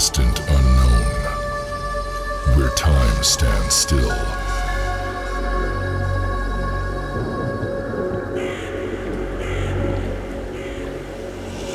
distant 0.00 0.40
unknown, 0.48 1.04
where 2.56 2.70
time 2.70 3.22
stands 3.22 3.74
still. 3.74 4.10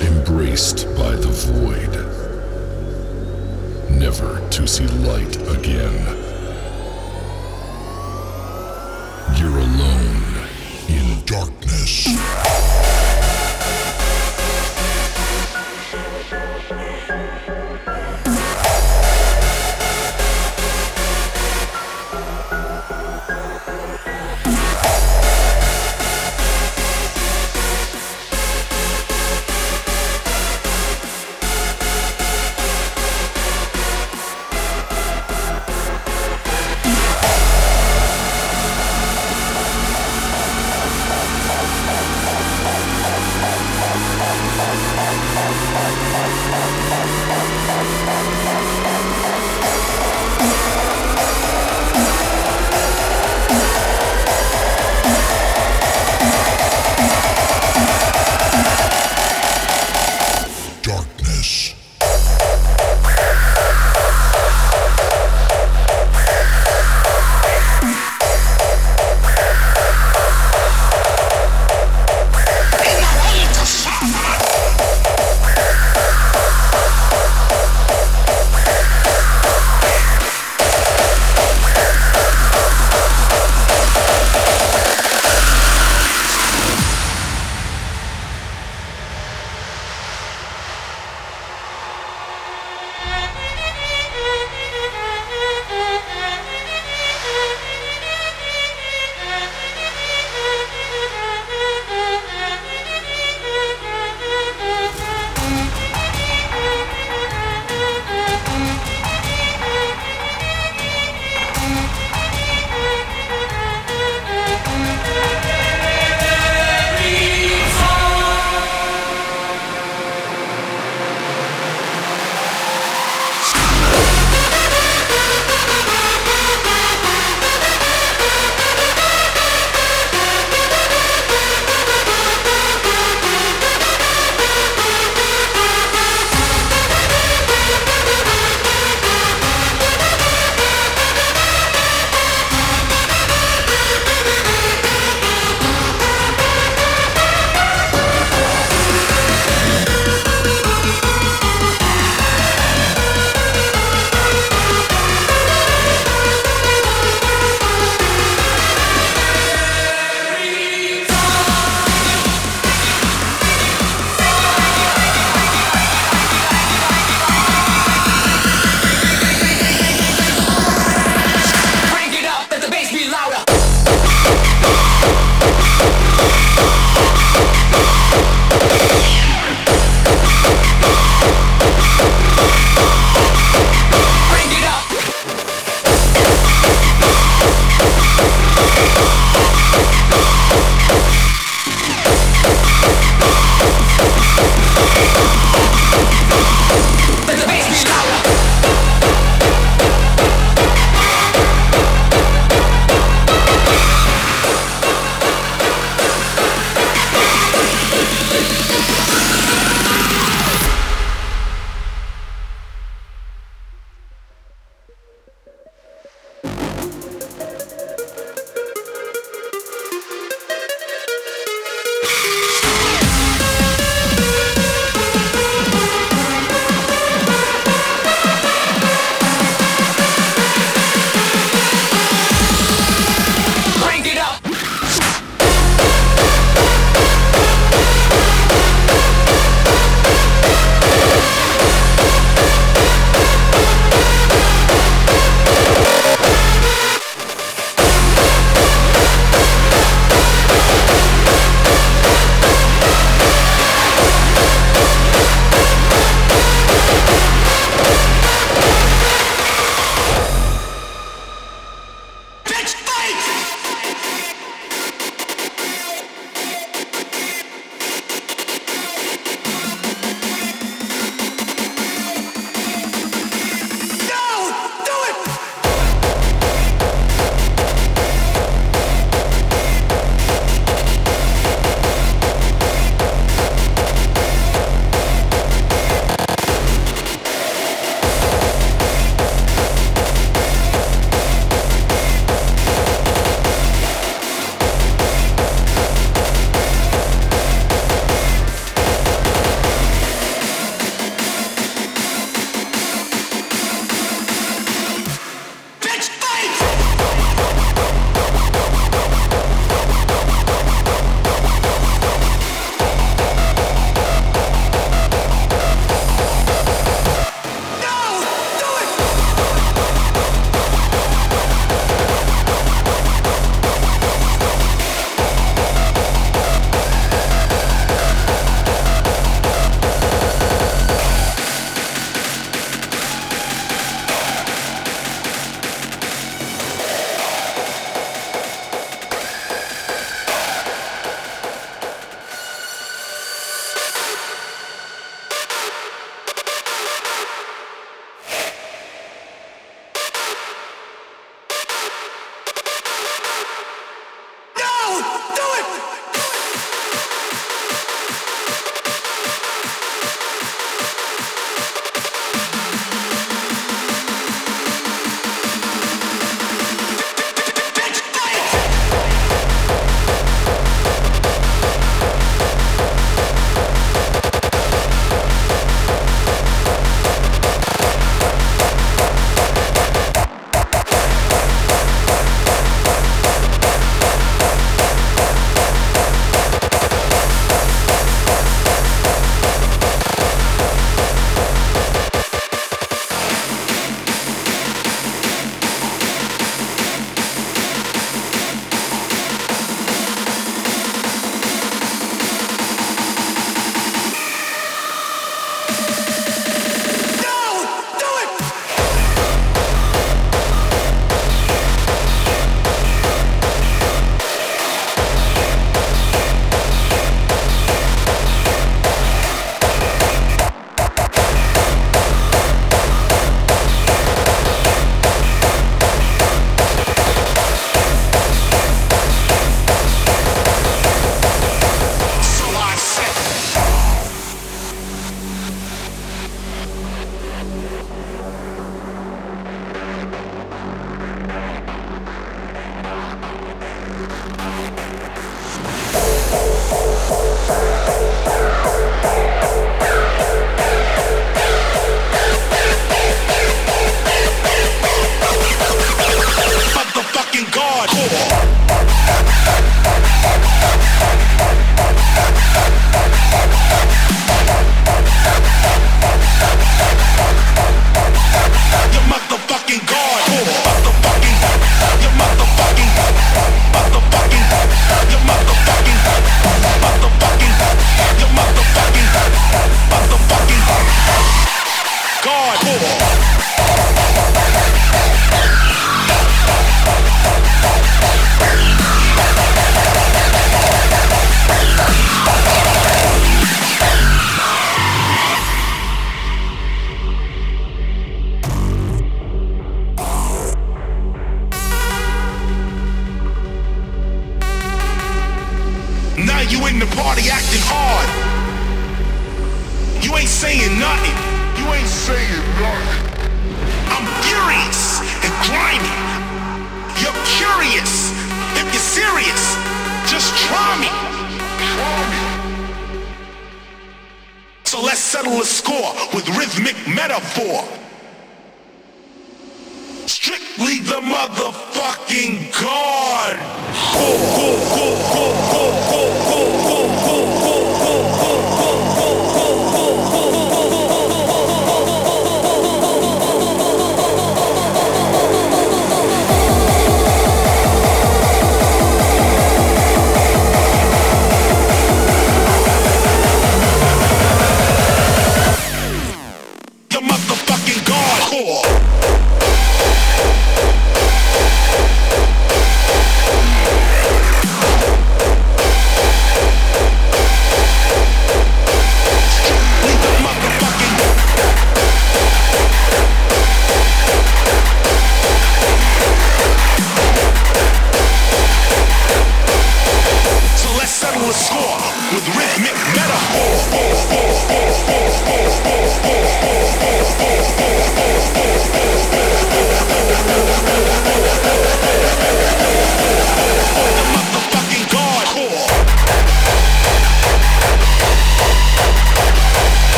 Embraced 0.00 0.86
by 0.96 1.16
the 1.16 1.32
void, 1.50 1.94
never 3.90 4.40
to 4.50 4.68
see 4.68 4.86
light 4.86 5.36
again. 5.58 6.31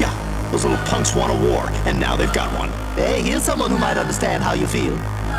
Yeah, 0.00 0.12
those 0.50 0.64
little 0.64 0.84
punks 0.86 1.14
want 1.14 1.32
a 1.32 1.48
war, 1.48 1.68
and 1.86 1.98
now 1.98 2.16
they've 2.16 2.32
got 2.32 2.56
one. 2.58 2.70
Hey, 2.94 3.22
here's 3.22 3.42
someone 3.42 3.70
who 3.70 3.78
might 3.78 3.96
understand 3.96 4.42
how 4.42 4.54
you 4.54 4.66
feel. 4.66 4.96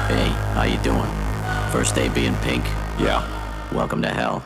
Hey, 0.08 0.30
how 0.54 0.64
you 0.64 0.78
doing? 0.80 1.10
First 1.72 1.96
day 1.96 2.10
being 2.10 2.36
pink? 2.38 2.64
Yeah. 3.00 3.26
Welcome 3.72 4.02
to 4.02 4.10
hell. 4.10 4.44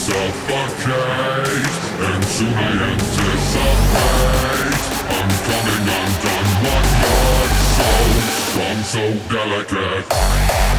suffocate 0.00 1.68
And 2.08 2.24
soon 2.24 2.54
I 2.54 2.72
anticipate 2.88 4.30
I'm 5.16 5.30
coming 5.46 5.84
undone 6.00 6.50
I'm 8.62 8.82
so 8.82 9.04
delicate. 9.28 10.69